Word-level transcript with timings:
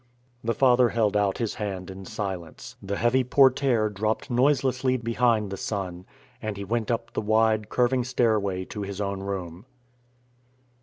The 0.43 0.55
father 0.55 0.89
held 0.89 1.15
out 1.15 1.37
his 1.37 1.53
hand 1.53 1.91
in 1.91 2.05
silence. 2.05 2.75
The 2.81 2.95
heavy 2.97 3.23
portiere 3.23 3.87
dropped 3.87 4.31
noiselessly 4.31 4.97
behind 4.97 5.51
the 5.51 5.57
son, 5.57 6.07
and 6.41 6.57
he 6.57 6.63
went 6.63 6.89
up 6.89 7.13
the 7.13 7.21
wide, 7.21 7.69
curving 7.69 8.03
stairway 8.03 8.65
to 8.65 8.81
his 8.81 8.99
own 8.99 9.19
room. 9.19 9.67